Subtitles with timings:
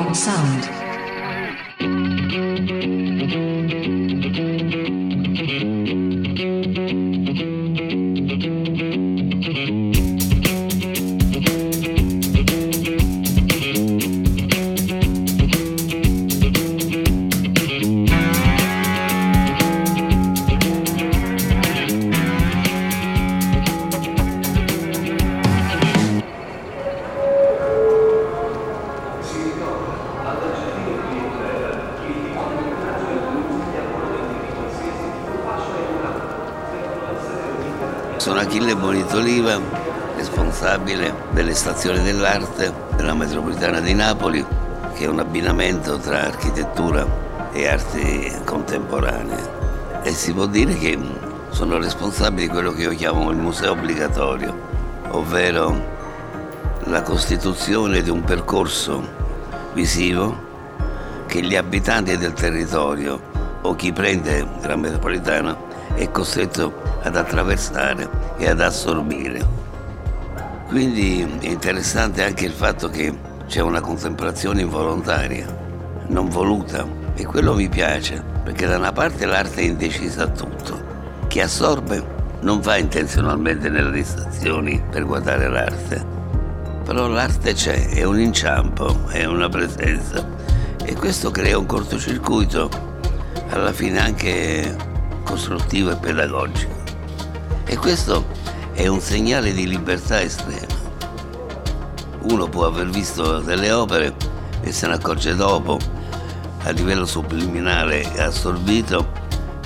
[0.00, 0.79] Underground Sound.
[40.70, 44.44] Responsabile delle stazioni dell'arte della metropolitana di Napoli,
[44.94, 47.04] che è un abbinamento tra architettura
[47.52, 49.58] e arti contemporanee.
[50.02, 50.96] E si può dire che
[51.48, 54.56] sono responsabile di quello che io chiamo il museo obbligatorio,
[55.08, 55.98] ovvero
[56.84, 59.02] la costituzione di un percorso
[59.72, 60.48] visivo
[61.26, 63.20] che gli abitanti del territorio
[63.62, 65.56] o chi prende la metropolitana
[65.94, 69.69] è costretto ad attraversare e ad assorbire.
[70.70, 73.12] Quindi è interessante anche il fatto che
[73.48, 75.44] c'è una contemplazione involontaria,
[76.06, 80.80] non voluta, e quello mi piace, perché da una parte l'arte è indecisa a tutto.
[81.26, 82.00] Chi assorbe
[82.42, 86.06] non va intenzionalmente nelle stazioni per guardare l'arte,
[86.84, 90.24] però l'arte c'è, è un inciampo, è una presenza
[90.84, 92.70] e questo crea un cortocircuito,
[93.48, 94.76] alla fine anche
[95.24, 96.78] costruttivo e pedagogico.
[97.64, 98.24] E questo
[98.72, 100.88] è un segnale di libertà estrema.
[102.22, 104.14] Uno può aver visto delle opere
[104.62, 105.78] e se ne accorge dopo,
[106.62, 109.18] a livello subliminale assorbito,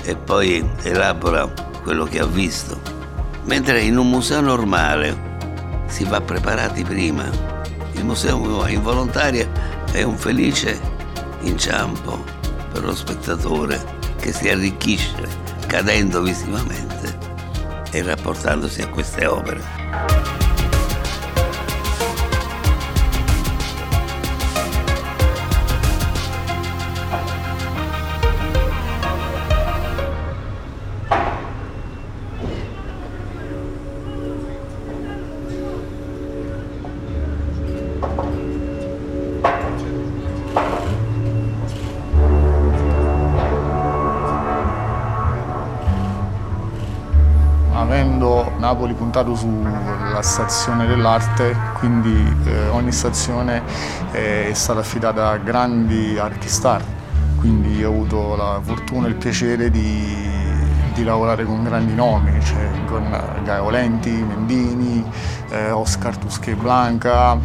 [0.03, 1.51] e poi elabora
[1.83, 2.79] quello che ha visto.
[3.45, 5.33] Mentre in un museo normale
[5.87, 7.29] si va preparati prima.
[7.93, 9.49] Il museo involontario
[9.91, 10.79] è un felice
[11.41, 12.23] inciampo
[12.71, 13.83] per lo spettatore
[14.19, 15.27] che si arricchisce
[15.67, 17.24] cadendo visivamente
[17.95, 20.44] e rapportandosi a queste opere.
[48.65, 53.61] Napoli puntato sulla stazione dell'arte, quindi eh, ogni stazione
[54.09, 56.83] è stata affidata a grandi artistar,
[57.37, 60.17] quindi ho avuto la fortuna e il piacere di,
[60.95, 63.07] di lavorare con grandi nomi, cioè con
[63.43, 65.05] Gaio Lenti, Mendini,
[65.49, 67.37] eh, Oscar Tusche Blanca,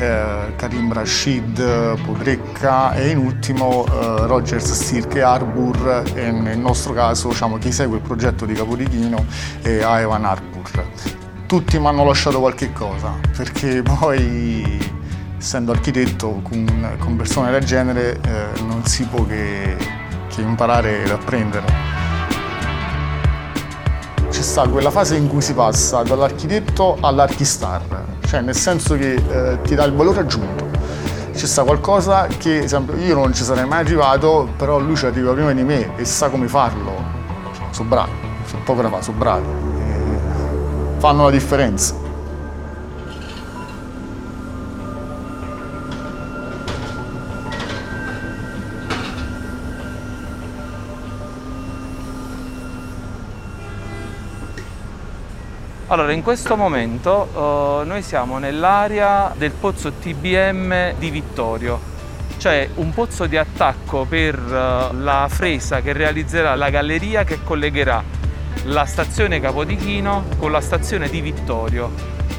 [0.00, 6.02] eh, Karim Rashid, Podrecca e in ultimo eh, Rogers Stirke Harbour.
[6.14, 9.24] E nel nostro caso diciamo, chi segue il progetto di Capodichino
[9.60, 10.86] è Aevan Harbour.
[11.46, 14.78] Tutti mi hanno lasciato qualche cosa perché poi
[15.36, 19.76] essendo architetto con, con persone del genere eh, non si può che,
[20.28, 21.66] che imparare ed apprendere.
[24.30, 29.58] C'è sta quella fase in cui si passa dall'architetto all'archistar, cioè nel senso che eh,
[29.62, 30.68] ti dà il valore aggiunto.
[31.32, 35.32] C'è sta qualcosa che, esempio, io non ci sarei mai arrivato, però lui ci arriva
[35.32, 36.92] prima di me e sa come farlo.
[37.72, 38.12] Sono bravi,
[38.44, 39.46] sono da fare, sono bravi.
[39.80, 41.96] E fanno la differenza.
[55.90, 61.80] Allora, in questo momento uh, noi siamo nell'area del pozzo TBM di Vittorio,
[62.36, 68.04] cioè un pozzo di attacco per uh, la fresa che realizzerà la galleria che collegherà
[68.66, 71.90] la stazione Capodichino con la stazione di Vittorio.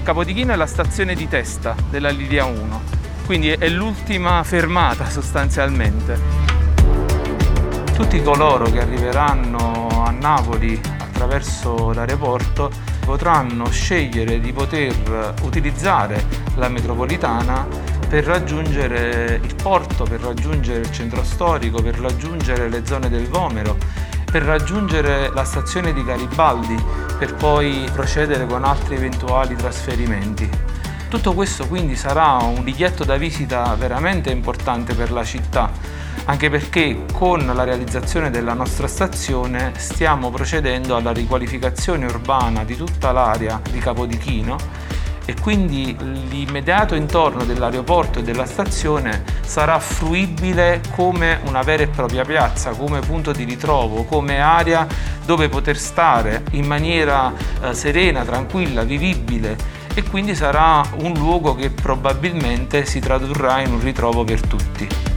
[0.01, 2.81] Capodichino è la stazione di testa della linea 1,
[3.25, 6.17] quindi è l'ultima fermata sostanzialmente.
[7.93, 16.23] Tutti coloro che arriveranno a Napoli attraverso l'aeroporto potranno scegliere di poter utilizzare
[16.55, 17.67] la metropolitana
[18.07, 23.77] per raggiungere il porto, per raggiungere il centro storico, per raggiungere le zone del Vomero,
[24.29, 26.75] per raggiungere la stazione di Garibaldi,
[27.17, 30.49] per poi procedere con altri eventuali trasferimenti.
[31.09, 35.69] Tutto questo quindi sarà un biglietto da visita veramente importante per la città
[36.25, 43.11] anche perché con la realizzazione della nostra stazione stiamo procedendo alla riqualificazione urbana di tutta
[43.11, 44.89] l'area di Capodichino
[45.25, 45.95] e quindi
[46.29, 52.99] l'immediato intorno dell'aeroporto e della stazione sarà fruibile come una vera e propria piazza, come
[52.99, 54.87] punto di ritrovo, come area
[55.23, 57.31] dove poter stare in maniera
[57.61, 63.81] eh, serena, tranquilla, vivibile e quindi sarà un luogo che probabilmente si tradurrà in un
[63.81, 65.10] ritrovo per tutti.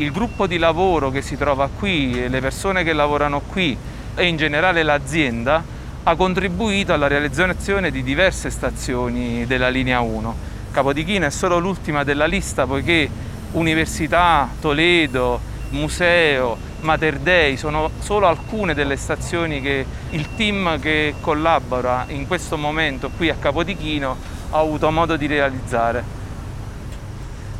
[0.00, 3.76] Il gruppo di lavoro che si trova qui, le persone che lavorano qui
[4.14, 5.62] e in generale l'azienda
[6.02, 10.48] ha contribuito alla realizzazione di diverse stazioni della linea 1.
[10.70, 13.10] Capodichino è solo l'ultima della lista poiché
[13.52, 15.38] Università, Toledo,
[15.70, 22.56] Museo, Mater Dei sono solo alcune delle stazioni che il team che collabora in questo
[22.56, 24.16] momento qui a Capodichino
[24.50, 26.19] ha avuto modo di realizzare.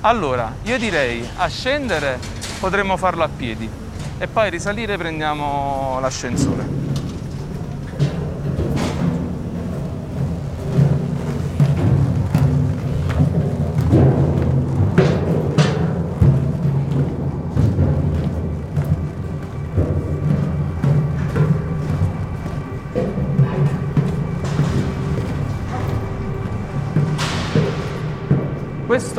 [0.03, 2.19] Allora, io direi a scendere
[2.59, 3.69] potremmo farlo a piedi
[4.17, 6.80] e poi risalire prendiamo l'ascensore.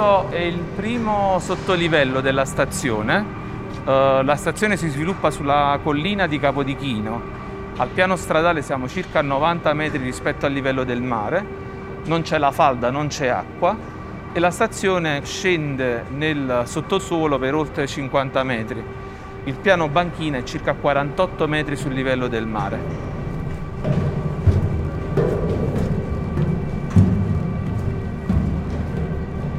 [0.02, 3.24] Questo è il primo sottolivello della stazione.
[3.84, 7.22] Uh, la stazione si sviluppa sulla collina di Capodichino.
[7.78, 11.46] Al piano stradale siamo circa a 90 metri rispetto al livello del mare.
[12.06, 13.78] Non c'è la falda, non c'è acqua
[14.34, 18.84] e la stazione scende nel sottosuolo per oltre 50 metri.
[19.44, 23.11] Il piano banchina è circa 48 metri sul livello del mare.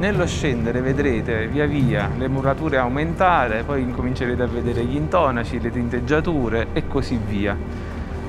[0.03, 5.71] Nello scendere vedrete via via le murature aumentare, poi incomincerete a vedere gli intonaci, le
[5.71, 7.55] tinteggiature e così via.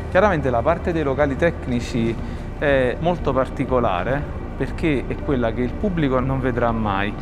[0.09, 2.15] Chiaramente la parte dei locali tecnici
[2.61, 4.23] è molto particolare
[4.57, 7.13] perché è quella che il pubblico non vedrà mai.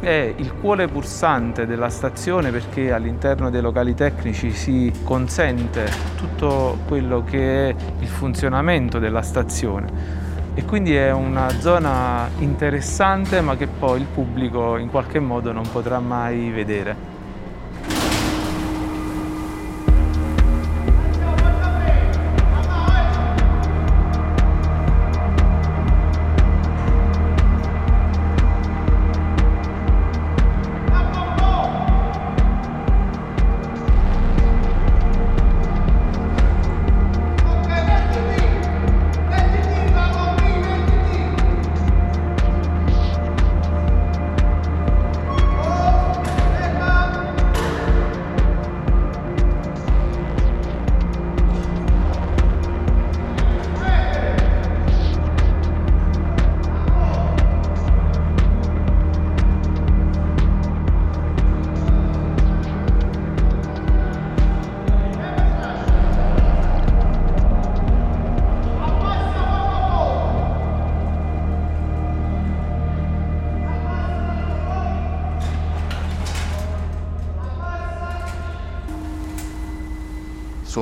[0.00, 7.22] È il cuore pulsante della stazione perché all'interno dei locali tecnici si consente tutto quello
[7.22, 10.23] che è il funzionamento della stazione
[10.54, 15.68] e quindi è una zona interessante ma che poi il pubblico in qualche modo non
[15.70, 17.13] potrà mai vedere.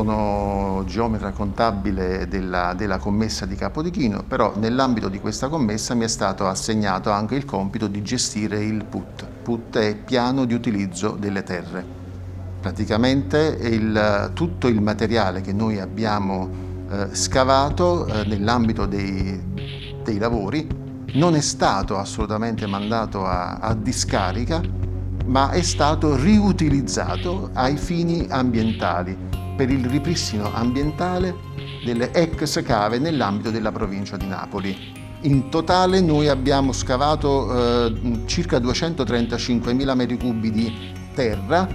[0.02, 6.08] Sono geometra contabile della, della, commessa di Capodichino, però nell'ambito di questa commessa mi è
[6.08, 9.24] stato assegnato anche il compito di gestire il PUT.
[9.42, 11.84] PUT è piano di utilizzo delle terre.
[12.60, 16.48] Praticamente il, tutto il materiale che noi abbiamo
[16.90, 19.40] eh, scavato eh, nell'ambito dei,
[20.02, 20.66] dei, lavori
[21.14, 24.60] non è stato assolutamente mandato a, a discarica,
[25.26, 31.34] ma è stato riutilizzato ai fini ambientali per il ripristino ambientale
[31.84, 35.00] delle ex cave nell'ambito della provincia di Napoli.
[35.22, 40.72] In totale noi abbiamo scavato eh, circa 235.000 metri cubi di
[41.14, 41.68] terra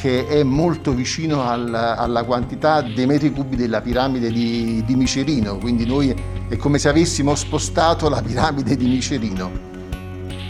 [0.00, 5.56] che è molto vicino al, alla quantità dei metri cubi della piramide di, di Micerino,
[5.56, 6.14] quindi noi
[6.48, 9.72] è come se avessimo spostato la piramide di Micerino.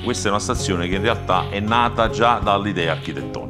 [0.02, 3.43] Questa è una stazione che in realtà è nata già dall'idea architettonica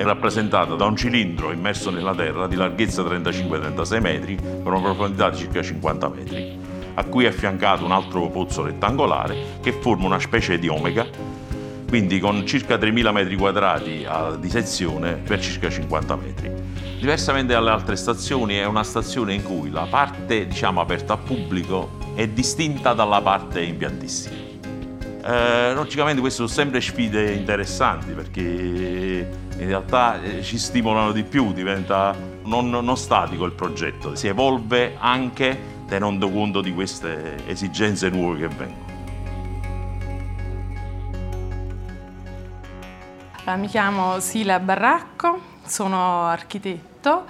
[0.00, 5.28] è rappresentata da un cilindro immerso nella terra di larghezza 35-36 metri con una profondità
[5.28, 6.58] di circa 50 metri,
[6.94, 11.06] a cui è affiancato un altro pozzo rettangolare che forma una specie di omega,
[11.86, 14.06] quindi con circa 3.000 metri quadrati
[14.38, 16.50] di sezione per circa 50 metri.
[16.98, 21.98] Diversamente dalle altre stazioni è una stazione in cui la parte diciamo, aperta al pubblico
[22.14, 24.48] è distinta dalla parte impiantistica.
[25.22, 31.52] Eh, logicamente queste sono sempre sfide interessanti perché in realtà eh, ci stimolano di più,
[31.52, 38.38] diventa non, non statico il progetto, si evolve anche tenendo conto di queste esigenze nuove
[38.38, 38.88] che vengono.
[43.56, 47.24] Mi chiamo Sila Barracco, sono architetto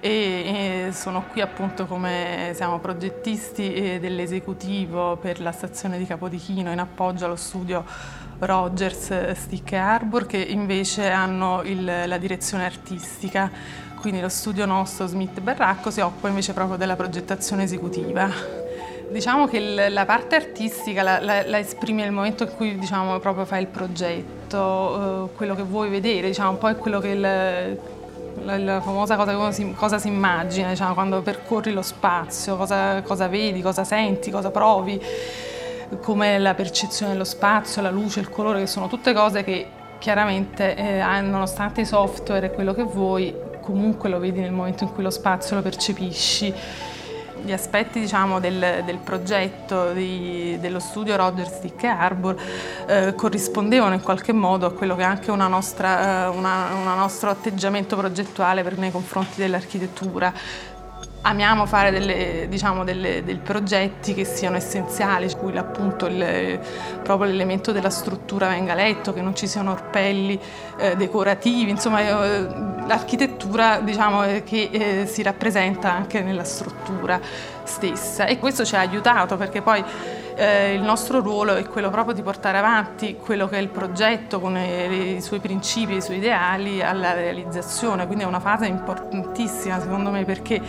[0.00, 7.26] e sono qui appunto come siamo progettisti dell'esecutivo per la stazione di Capodichino in appoggio
[7.26, 7.84] allo studio
[8.38, 13.50] Rogers Stick Arbor che invece hanno il, la direzione artistica
[14.00, 18.30] quindi lo studio nostro Smith Barracco si occupa invece proprio della progettazione esecutiva.
[19.10, 23.44] Diciamo che la parte artistica la, la, la esprime nel momento in cui diciamo, proprio
[23.44, 28.80] fai il progetto, eh, quello che vuoi vedere, diciamo, poi quello che il, la, la,
[28.80, 33.62] famosa cosa che si, cosa si immagina, diciamo, quando percorri lo spazio, cosa, cosa, vedi,
[33.62, 35.00] cosa senti, cosa provi,
[36.00, 39.66] come la percezione dello spazio, la luce, il colore, che sono tutte cose che
[39.98, 44.92] chiaramente, eh, nonostante i software e quello che vuoi, comunque lo vedi nel momento in
[44.92, 46.54] cui lo spazio lo percepisci.
[47.40, 52.36] Gli aspetti diciamo, del, del, progetto di, dello studio Rogers Dick Arbor
[52.86, 58.64] eh, corrispondevano in qualche modo a quello che è anche un eh, nostro atteggiamento progettuale
[58.64, 60.32] per, nei confronti dell'architettura
[61.28, 66.58] Amiamo fare delle, diciamo, delle, dei progetti che siano essenziali, cui appunto il,
[67.02, 70.40] proprio l'elemento della struttura venga letto, che non ci siano orpelli
[70.78, 72.46] eh, decorativi, insomma eh,
[72.86, 77.20] l'architettura diciamo, eh, che eh, si rappresenta anche nella struttura
[77.62, 78.24] stessa.
[78.24, 79.84] E questo ci ha aiutato perché poi
[80.38, 84.38] eh, il nostro ruolo è quello proprio di portare avanti quello che è il progetto
[84.38, 89.80] con i, i suoi principi, i suoi ideali alla realizzazione, quindi è una fase importantissima
[89.80, 90.60] secondo me perché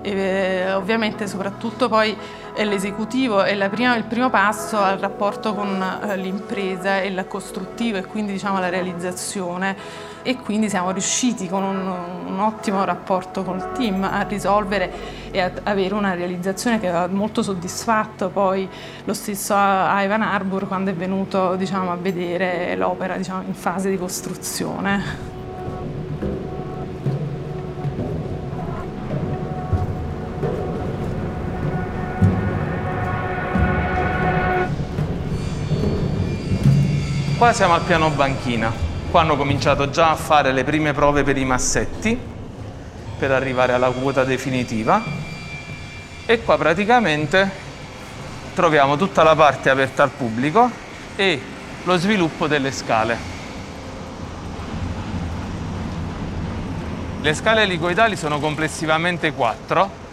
[0.00, 2.16] e, ovviamente soprattutto poi
[2.54, 8.04] l'esecutivo è prima, il primo passo al rapporto con eh, l'impresa e il costruttivo e
[8.04, 9.76] quindi diciamo la realizzazione
[10.22, 11.94] e quindi siamo riusciti con un,
[12.26, 14.92] un ottimo rapporto col team a risolvere
[15.30, 18.68] e a avere una realizzazione che ha molto soddisfatto poi
[19.04, 23.98] lo stesso Ivan Harbour quando è venuto diciamo, a vedere l'opera diciamo, in fase di
[23.98, 25.36] costruzione.
[37.38, 38.87] Qua siamo al piano banchina.
[39.10, 42.18] Qua hanno cominciato già a fare le prime prove per i massetti
[43.18, 45.02] per arrivare alla quota definitiva.
[46.26, 47.50] E qua praticamente
[48.54, 50.70] troviamo tutta la parte aperta al pubblico
[51.16, 51.40] e
[51.84, 53.36] lo sviluppo delle scale.
[57.20, 60.06] Le scale elicoidali sono complessivamente quattro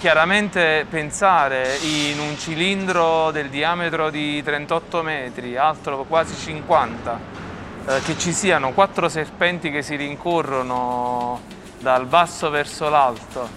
[0.00, 7.20] Chiaramente pensare in un cilindro del diametro di 38 metri, altro quasi 50,
[7.86, 11.40] eh, che ci siano quattro serpenti che si rincorrono
[11.78, 13.48] dal basso verso l'alto,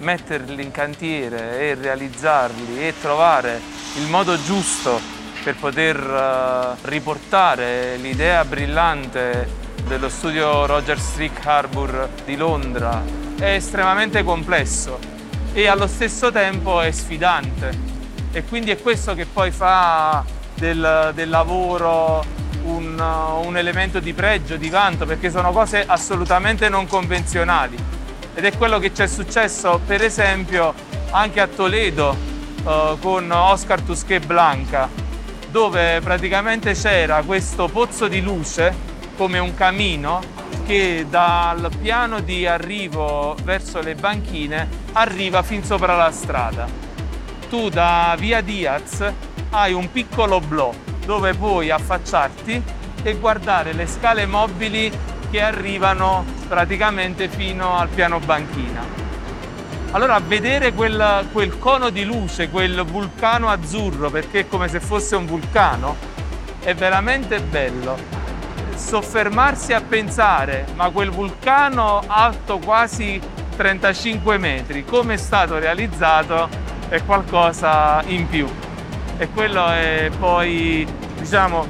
[0.00, 3.60] metterli in cantiere e realizzarli e trovare
[3.96, 4.98] il modo giusto
[5.42, 13.02] per poter eh, riportare l'idea brillante dello studio Roger Strick Harbour di Londra.
[13.38, 14.98] È estremamente complesso
[15.52, 17.90] e allo stesso tempo è sfidante.
[18.32, 22.24] E quindi è questo che poi fa del, del lavoro
[22.64, 27.76] un, un, elemento di pregio, di vanto, perché sono cose assolutamente non convenzionali
[28.34, 30.72] ed è quello che ci è successo per esempio
[31.10, 32.16] anche a Toledo
[32.66, 34.88] eh, con Oscar Tusquet Blanca
[35.50, 40.20] dove praticamente c'era questo pozzo di luce come un camino
[40.64, 46.66] che dal piano di arrivo verso le banchine arriva fin sopra la strada.
[47.50, 49.04] Tu da via Diaz
[49.50, 50.72] hai un piccolo blò
[51.04, 52.62] dove puoi affacciarti
[53.02, 54.90] e guardare le scale mobili
[55.30, 59.00] che arrivano praticamente fino al piano banchina.
[59.92, 65.16] Allora vedere quel, quel cono di luce, quel vulcano azzurro, perché è come se fosse
[65.16, 65.96] un vulcano,
[66.60, 68.20] è veramente bello
[68.74, 73.20] soffermarsi a pensare, ma quel vulcano alto quasi
[73.56, 76.48] 35 metri, come è stato realizzato,
[76.88, 78.61] è qualcosa in più.
[79.22, 80.84] E quello è poi,
[81.16, 81.64] diciamo,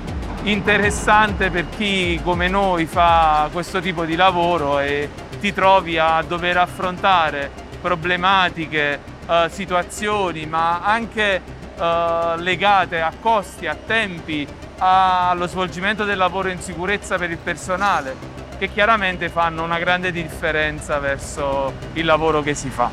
[0.44, 6.56] interessante per chi come noi fa questo tipo di lavoro e ti trovi a dover
[6.56, 11.42] affrontare problematiche, eh, situazioni, ma anche
[11.78, 18.16] eh, legate a costi, a tempi, allo svolgimento del lavoro in sicurezza per il personale,
[18.56, 22.88] che chiaramente fanno una grande differenza verso il lavoro che si fa.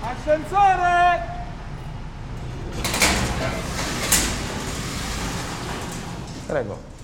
[0.00, 1.15] Ascensore!
[6.46, 6.94] Prego.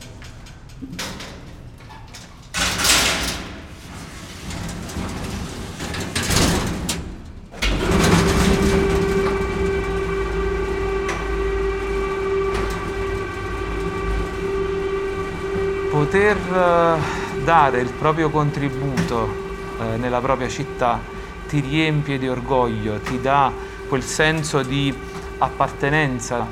[15.91, 19.29] Poter eh, dare il proprio contributo
[19.81, 21.01] eh, nella propria città
[21.49, 23.53] ti riempie di orgoglio, ti dà
[23.89, 24.95] quel senso di
[25.39, 26.47] appartenenza,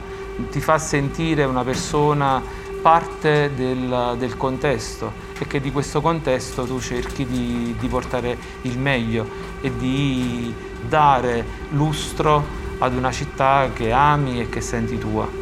[0.51, 2.43] ti fa sentire una persona
[2.81, 8.79] parte del, del, contesto e che di questo contesto tu cerchi di, di portare il
[8.79, 9.29] meglio
[9.61, 10.53] e di
[10.89, 12.45] dare lustro
[12.79, 15.40] ad una città che ami e che senti tua.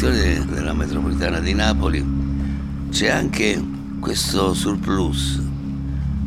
[0.00, 2.06] Nelle stazioni della metropolitana di Napoli
[2.88, 3.60] c'è anche
[3.98, 5.42] questo surplus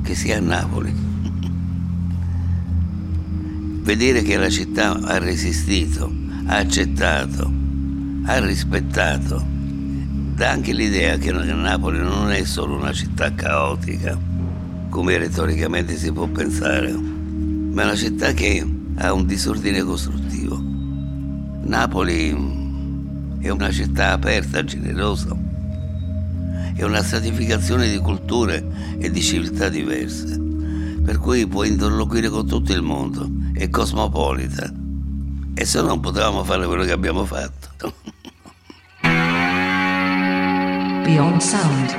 [0.03, 0.91] che si ha a Napoli.
[3.81, 6.13] Vedere che la città ha resistito,
[6.47, 7.49] ha accettato,
[8.25, 14.19] ha rispettato, dà anche l'idea che Napoli non è solo una città caotica,
[14.89, 20.61] come retoricamente si può pensare, ma è una città che ha un disordine costruttivo.
[21.63, 22.59] Napoli
[23.41, 25.35] è una città aperta, generosa,
[26.75, 28.63] è una stratificazione di culture
[28.99, 30.39] e di civiltà diverse,
[31.03, 34.71] per cui può interloquire con tutto il mondo, è cosmopolita.
[35.53, 37.69] E se no non potevamo fare quello che abbiamo fatto.
[41.03, 41.95] Beyond Sound.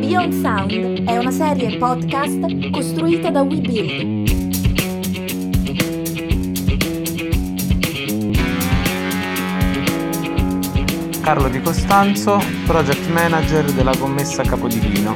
[0.00, 4.17] Beyond Sound è una serie podcast costruita da WeBuild
[11.28, 15.14] Carlo Di Costanzo, Project Manager della commessa Capodichino.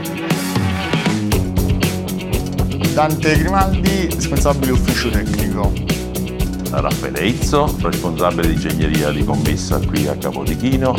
[2.93, 5.73] Dante Grimaldi, responsabile ufficio tecnico.
[6.69, 10.95] Raffaele Izzo, responsabile di ingegneria di commessa qui a Capodichino.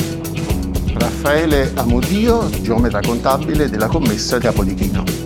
[0.95, 5.22] Raffaele Amodio, geometra contabile della commessa Capodichino.